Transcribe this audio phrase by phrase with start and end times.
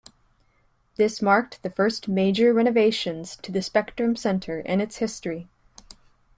[0.95, 5.47] This marked the first major renovations to the Spectrum Center in its history.